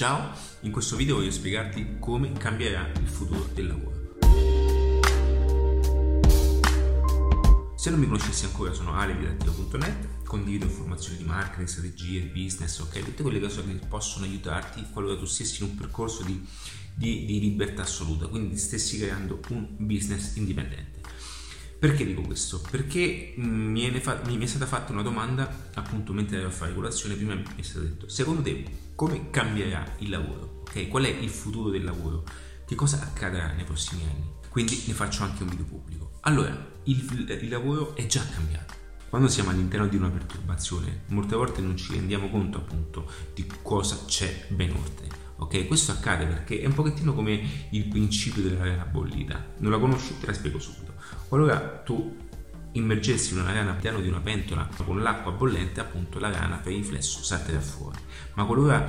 [0.00, 3.98] Ciao, in questo video voglio spiegarti come cambierà il futuro del lavoro.
[7.76, 13.04] Se non mi conoscessi ancora sono aledidattivo.net, condivido informazioni di marketing, strategie, business, ok?
[13.04, 16.48] Tutte quelle cose che possono aiutarti qualora tu stessi in un percorso di,
[16.94, 21.00] di, di libertà assoluta, quindi stessi creando un business indipendente.
[21.80, 22.60] Perché dico questo?
[22.70, 26.74] Perché mi è, fa- mi è, stata fatta una domanda appunto mentre ero a fare
[26.74, 28.64] colazione, prima mi è stato detto, secondo te
[28.94, 30.60] come cambierà il lavoro?
[30.68, 30.88] Okay?
[30.88, 32.24] Qual è il futuro del lavoro?
[32.66, 34.30] Che cosa accadrà nei prossimi anni?
[34.50, 36.18] Quindi ne faccio anche un video pubblico.
[36.20, 38.74] Allora, il, il lavoro è già cambiato.
[39.08, 44.04] Quando siamo all'interno di una perturbazione, molte volte non ci rendiamo conto appunto di cosa
[44.04, 45.08] c'è ben oltre.
[45.40, 47.40] Ok, questo accade perché è un pochettino come
[47.70, 49.42] il principio della rana bollita.
[49.58, 50.18] Non la conosci?
[50.20, 50.92] Te la spiego subito.
[51.28, 52.28] Qualora tu
[52.72, 57.22] immergessi una rana all'interno di una pentola con l'acqua bollente, appunto la rana per riflesso
[57.22, 57.98] salterà fuori.
[58.34, 58.86] Ma qualora,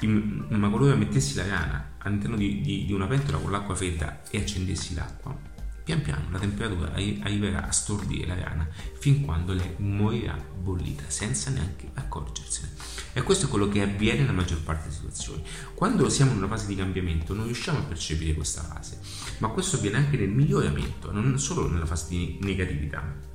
[0.00, 4.38] ma qualora mettessi la rana all'interno di, di, di una pentola con l'acqua fredda e
[4.38, 5.36] accendessi l'acqua,
[5.84, 11.50] pian piano la temperatura arriverà a stordire la rana fin quando lei morirà bollita senza
[11.50, 12.70] neanche accorgersene.
[13.14, 15.42] E questo è quello che avviene nella maggior parte delle situazioni.
[15.74, 19.00] Quando siamo in una fase di cambiamento non riusciamo a percepire questa fase,
[19.38, 23.30] ma questo avviene anche nel miglioramento, non solo nella fase di negatività.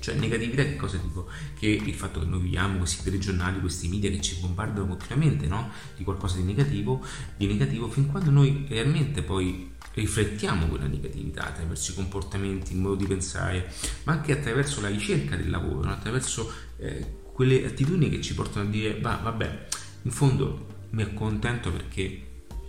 [0.00, 1.28] Cioè, negatività che cosa dico?
[1.58, 5.70] Che il fatto che noi viviamo questi telegiornali, questi media che ci bombardano continuamente no?
[5.96, 7.04] di qualcosa di negativo,
[7.36, 12.94] di negativo, fin quando noi realmente poi riflettiamo quella negatività attraverso i comportamenti, il modo
[12.94, 13.72] di pensare,
[14.04, 18.70] ma anche attraverso la ricerca del lavoro, attraverso eh, quelle attitudini che ci portano a
[18.70, 19.68] dire, va, vabbè,
[20.02, 22.28] in fondo mi accontento perché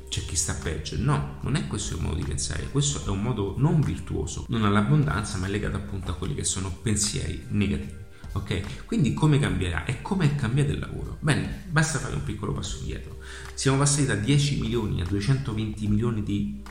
[0.10, 0.98] c'è chi sta peggio.
[0.98, 4.66] No, non è questo il modo di pensare, questo è un modo non virtuoso, non
[4.66, 7.98] all'abbondanza, ma è legato appunto a quelli che sono pensieri negativi.
[8.34, 8.86] Ok?
[8.86, 11.18] Quindi come cambierà e come è cambiato il lavoro?
[11.20, 13.18] Bene, basta fare un piccolo passo indietro.
[13.54, 16.62] Siamo passati da 10 milioni a 220 milioni di,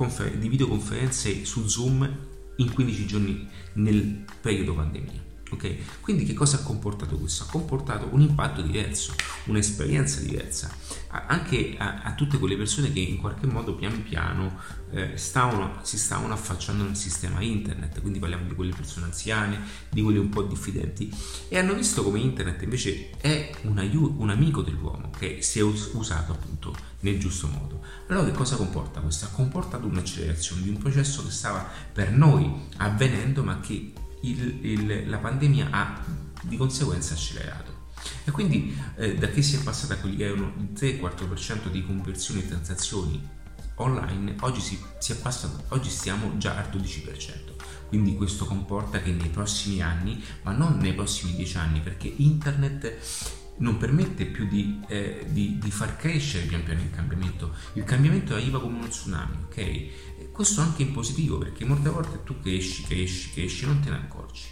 [0.00, 2.08] confer- di videoconferenze su Zoom
[2.56, 5.28] in 15 giorni nel periodo pandemia.
[5.50, 6.00] Ok?
[6.00, 7.42] Quindi che cosa ha comportato questo?
[7.42, 9.12] Ha comportato un impatto diverso,
[9.46, 10.74] un'esperienza diversa,
[11.08, 14.58] anche a, a tutte quelle persone che in qualche modo pian piano
[14.92, 19.60] eh, stavano, si stavano affacciando nel sistema internet, quindi parliamo di quelle persone anziane,
[19.90, 21.12] di quelli un po' diffidenti,
[21.48, 25.62] e hanno visto come internet invece è un, aiuto, un amico dell'uomo che si è
[25.62, 27.80] usato appunto nel giusto modo.
[28.08, 29.24] Allora che cosa comporta questo?
[29.26, 35.08] Ha comportato un'accelerazione di un processo che stava per noi avvenendo ma che il, il,
[35.08, 36.04] la pandemia ha
[36.42, 37.78] di conseguenza accelerato.
[38.24, 41.84] E quindi eh, da che si è passata a quelli che erano il 3-4% di
[41.84, 43.28] conversioni e transazioni
[43.76, 47.58] online, oggi, si, si passato, oggi stiamo già al 12%.
[47.88, 53.39] Quindi questo comporta che nei prossimi anni, ma non nei prossimi 10 anni, perché internet
[53.60, 57.54] non permette più di, eh, di, di, far crescere pian piano il cambiamento.
[57.74, 59.56] Il cambiamento arriva come uno tsunami, ok?
[59.56, 63.96] E questo anche in positivo, perché molte volte tu cresci, cresci, cresci, non te ne
[63.96, 64.42] accorgi.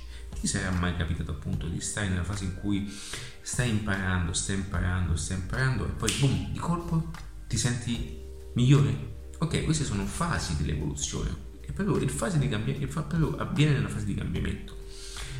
[0.40, 2.92] Ti sarà mai capitato appunto di stare nella fase in cui
[3.40, 7.10] stai imparando, stai imparando, stai imparando e poi boom, di colpo
[7.48, 8.20] ti senti
[8.54, 9.16] migliore?
[9.38, 11.46] Ok, queste sono fasi dell'evoluzione.
[11.62, 14.76] E proprio il fase di cambiamento avviene nella fase di cambiamento.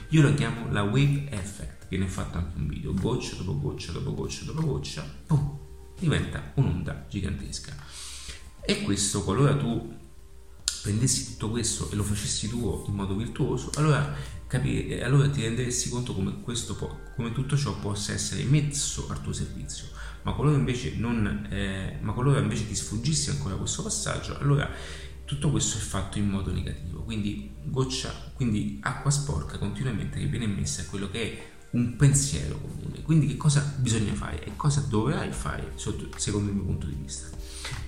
[0.09, 4.15] Io lo chiamo la wave effect, viene fatto anche un video, goccia dopo goccia dopo
[4.15, 5.59] goccia dopo goccia, boom,
[5.99, 7.75] diventa un'onda gigantesca.
[8.60, 9.97] E questo, qualora tu
[10.82, 14.15] prendessi tutto questo e lo facessi tuo in modo virtuoso, allora,
[14.47, 19.32] capi- allora ti renderesti conto come, può, come, tutto ciò possa essere messo al tuo
[19.32, 19.87] servizio.
[20.22, 24.69] Ma qualora invece, non, eh, ma qualora invece ti sfuggissi ancora questo passaggio, allora
[25.25, 30.47] tutto questo è fatto in modo negativo, quindi goccia, quindi acqua sporca continuamente che viene
[30.47, 33.03] messa è quello che è un pensiero comune.
[33.03, 37.29] Quindi che cosa bisogna fare e cosa dovrai fare secondo il mio punto di vista?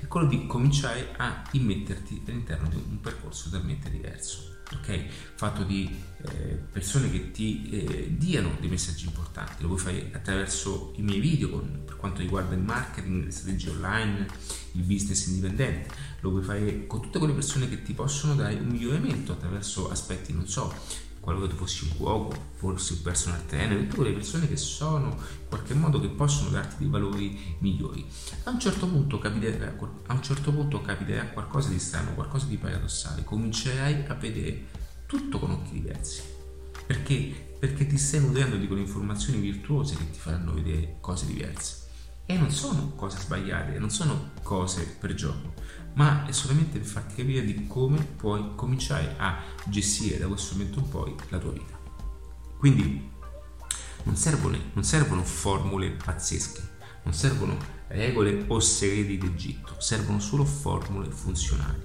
[0.01, 5.05] È quello di cominciare a immetterti all'interno di un percorso totalmente diverso ok?
[5.35, 5.91] Fatto di
[6.23, 11.21] eh, persone che ti eh, diano dei messaggi importanti, lo puoi fare attraverso i miei
[11.21, 14.27] video con, per quanto riguarda il marketing, le strategie online,
[14.73, 15.91] il business indipendente,
[16.21, 20.33] lo puoi fare con tutte quelle persone che ti possono dare un miglioramento attraverso aspetti,
[20.33, 20.73] non so,
[21.21, 25.49] qualora tu fossi un cuoco, fossi un personal trainer, tutte quelle persone che sono in
[25.49, 28.05] qualche modo che possono darti dei valori migliori.
[28.45, 29.77] A un certo punto capiterà,
[30.07, 34.67] a un certo punto capiterà qualcosa di strano, qualcosa di paradossale, comincerai a vedere
[35.07, 36.23] tutto con occhi diversi.
[36.87, 37.49] Perché?
[37.59, 41.89] Perché ti stai nutrendo di quelle informazioni virtuose che ti faranno vedere cose diverse.
[42.31, 45.53] E non sono cose sbagliate, non sono cose per gioco,
[45.95, 49.37] ma è solamente per farti capire di come puoi cominciare a
[49.67, 51.77] gestire da questo momento in poi la tua vita.
[52.57, 53.11] Quindi
[54.05, 56.63] non servono, non servono formule pazzesche,
[57.03, 57.57] non servono
[57.89, 61.83] regole o segreti d'Egitto, servono solo formule funzionali.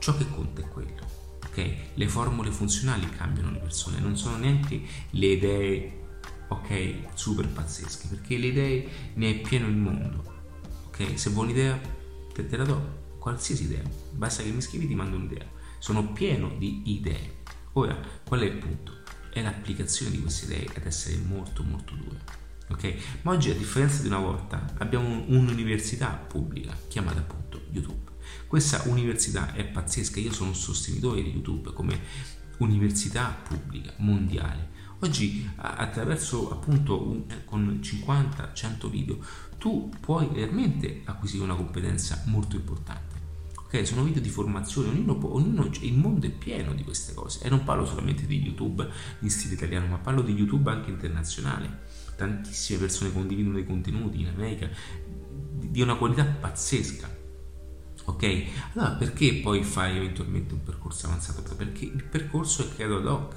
[0.00, 0.98] Ciò che conta è quello.
[1.44, 1.74] ok?
[1.94, 5.99] Le formule funzionali cambiano le persone, non sono neanche le idee
[6.50, 10.38] ok, super pazzesche, perché le idee ne è pieno il mondo.
[10.86, 11.80] Ok, se vuoi un'idea
[12.32, 13.82] te, te la do, qualsiasi idea,
[14.12, 15.46] basta che mi scrivi ti mando un'idea.
[15.78, 17.38] Sono pieno di idee.
[17.72, 18.98] Ora, qual è il punto?
[19.32, 22.18] È l'applicazione di queste idee ad essere molto molto dura.
[22.68, 22.94] Ok?
[23.22, 28.10] Ma oggi a differenza di una volta abbiamo un'università pubblica chiamata appunto YouTube.
[28.46, 32.00] Questa università è pazzesca, io sono un sostenitore di YouTube come
[32.58, 34.78] università pubblica mondiale.
[35.02, 39.18] Oggi attraverso appunto un, con 50-100 video
[39.58, 43.18] tu puoi veramente acquisire una competenza molto importante.
[43.56, 47.44] Ok, sono video di formazione, ognuno, può, ognuno, il mondo è pieno di queste cose
[47.44, 48.86] e non parlo solamente di YouTube
[49.20, 51.82] in stile italiano, ma parlo di YouTube anche internazionale.
[52.16, 54.68] Tantissime persone condividono dei contenuti in America
[55.52, 57.18] di una qualità pazzesca
[58.10, 58.44] Ok?
[58.74, 61.42] Allora perché poi fai eventualmente un percorso avanzato?
[61.54, 63.34] Perché il percorso è creato ad hoc,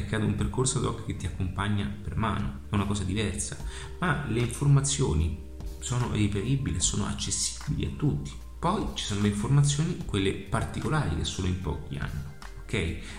[0.00, 3.56] è creato un percorso ad hoc che ti accompagna per mano, è una cosa diversa,
[4.00, 8.32] ma le informazioni sono reperibili, sono accessibili a tutti.
[8.58, 12.72] Poi ci sono le informazioni, quelle particolari che solo in pochi hanno, ok?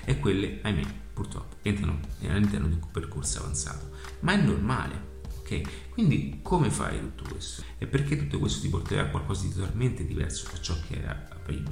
[0.05, 0.83] E quelle, ahimè,
[1.13, 3.91] purtroppo entrano all'interno di un percorso avanzato,
[4.21, 5.13] ma è normale
[5.45, 5.91] Ok?
[5.91, 7.63] Quindi come fai tutto questo?
[7.77, 11.13] E perché tutto questo ti porterà a qualcosa di totalmente diverso da ciò che era
[11.43, 11.69] prima?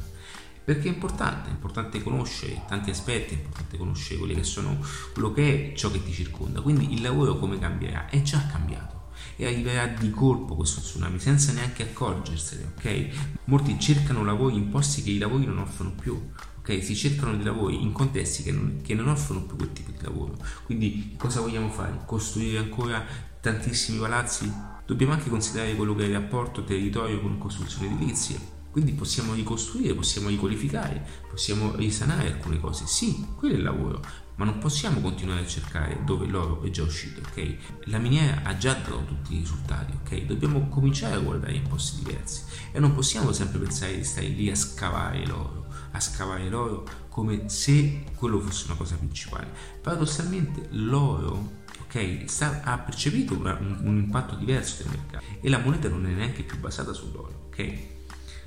[0.64, 4.78] Perché è importante, è importante conoscere tanti aspetti, è importante conoscere quelli che sono
[5.12, 6.62] quello che è ciò che ti circonda.
[6.62, 8.10] Quindi il lavoro come cambierà?
[8.10, 8.94] È già cambiato
[9.36, 13.08] e arriverà di colpo questo tsunami senza neanche accorgersene, ok?
[13.46, 16.20] Molti cercano lavori in posti che i lavori non offrono più,
[16.60, 16.84] ok?
[16.84, 20.02] Si cercano dei lavori in contesti che non, che non offrono più quel tipo di
[20.02, 20.38] lavoro.
[20.64, 22.02] Quindi cosa vogliamo fare?
[22.06, 23.04] Costruire ancora
[23.42, 24.52] tantissimi palazzi?
[24.86, 28.53] Dobbiamo anche considerare quello che è il rapporto territorio con costruzione edilizia.
[28.74, 32.88] Quindi possiamo ricostruire, possiamo riqualificare, possiamo risanare alcune cose.
[32.88, 34.02] Sì, quello è il lavoro,
[34.38, 37.56] ma non possiamo continuare a cercare dove l'oro è già uscito, ok?
[37.86, 40.24] La miniera ha già dato tutti i risultati, ok?
[40.24, 42.42] Dobbiamo cominciare a guardare in posti diversi
[42.72, 47.48] e non possiamo sempre pensare di stare lì a scavare l'oro, a scavare l'oro come
[47.50, 49.52] se quello fosse una cosa principale.
[49.84, 52.24] Paradossalmente l'oro ok?
[52.26, 56.58] Sta, ha percepito un, impatto diverso del mercato e la moneta non è neanche più
[56.58, 57.92] basata sull'oro, ok?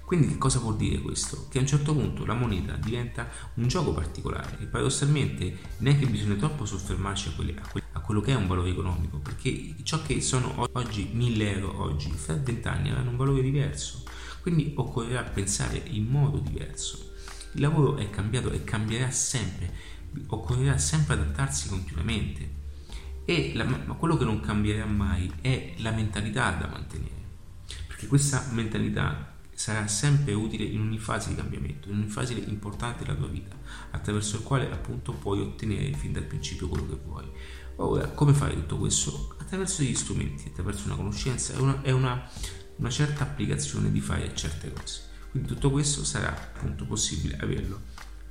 [0.06, 1.48] Quindi che cosa vuol dire questo?
[1.50, 6.36] Che a un certo punto la moneta diventa un gioco particolare e paradossalmente neanche bisogna
[6.36, 10.02] troppo soffermarci a, quelli, a, quelli, a quello che è un valore economico, perché ciò
[10.02, 14.04] che sono oggi 1000 euro oggi, fra 20 anni avranno un valore diverso.
[14.42, 17.14] Quindi occorrerà pensare in modo diverso.
[17.54, 19.72] Il lavoro è cambiato e cambierà sempre,
[20.28, 22.48] occorrerà sempre adattarsi continuamente.
[23.24, 27.24] E la, ma quello che non cambierà mai è la mentalità da mantenere,
[27.88, 33.04] perché questa mentalità sarà sempre utile in ogni fase di cambiamento, in ogni fase importante
[33.04, 33.56] della tua vita,
[33.90, 37.24] attraverso il quale appunto puoi ottenere fin dal principio quello che vuoi.
[37.76, 39.34] Ora, come fare tutto questo?
[39.38, 42.30] Attraverso degli strumenti, attraverso una conoscenza e una, una,
[42.76, 45.00] una certa applicazione di fare certe cose.
[45.30, 47.80] Quindi tutto questo sarà appunto possibile averlo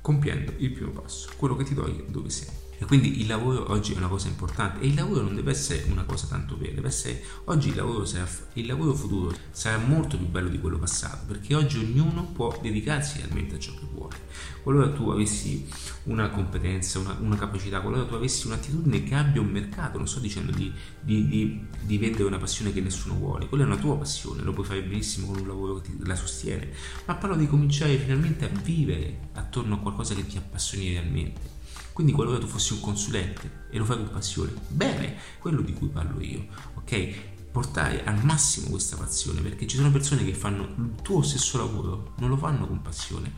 [0.00, 2.65] compiendo il primo passo, quello che ti toglie dove sei.
[2.78, 5.84] E quindi il lavoro oggi è una cosa importante e il lavoro non deve essere
[5.90, 10.18] una cosa tanto vera, deve essere oggi il lavoro, sarà, il lavoro futuro sarà molto
[10.18, 14.16] più bello di quello passato perché oggi ognuno può dedicarsi realmente a ciò che vuole.
[14.62, 15.66] Qualora tu avessi
[16.04, 20.18] una competenza, una, una capacità, qualora tu avessi un'attitudine che abbia un mercato, non sto
[20.18, 23.96] dicendo di, di, di, di, vendere una passione che nessuno vuole, quella è una tua
[23.96, 26.70] passione, lo puoi fare benissimo con un lavoro che ti, la sostiene,
[27.06, 31.55] ma parlo di cominciare finalmente a vivere attorno a qualcosa che ti appassioni realmente
[31.96, 35.88] quindi qualora tu fossi un consulente e lo fai con passione, bene, quello di cui
[35.88, 37.50] parlo io, ok?
[37.50, 42.12] Portare al massimo questa passione, perché ci sono persone che fanno il tuo stesso lavoro,
[42.18, 43.32] non lo fanno con passione.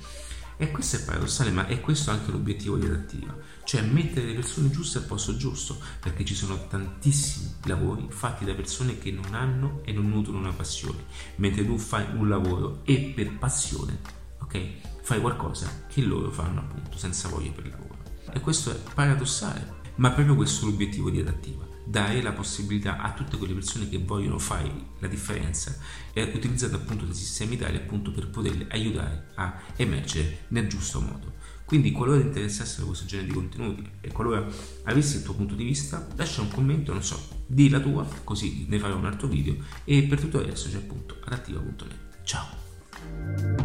[0.57, 4.71] E questo è paradossale, ma è questo anche l'obiettivo di adattiva, cioè mettere le persone
[4.71, 9.83] giuste al posto giusto, perché ci sono tantissimi lavori fatti da persone che non hanno
[9.85, 11.05] e non nutrono una passione,
[11.37, 14.01] mentre tu fai un lavoro e per passione,
[14.41, 14.69] ok?
[15.03, 17.88] Fai qualcosa che loro fanno appunto senza voglia per lavoro.
[18.33, 23.13] E questo è paradossale, ma proprio questo è l'obiettivo di adattiva dare la possibilità a
[23.13, 25.75] tutte quelle persone che vogliono fare la differenza
[26.13, 31.37] e utilizzare appunto dei sistemi tali appunto per poterle aiutare a emergere nel giusto modo.
[31.65, 34.47] Quindi qualora ti interessassero questo genere di contenuti e qualora
[34.85, 38.67] avessi il tuo punto di vista, lascia un commento, non so, di la tua, così
[38.69, 42.23] ne farò un altro video e per tutto resto c'è appunto adattiva.net.
[42.23, 43.58] Ciao!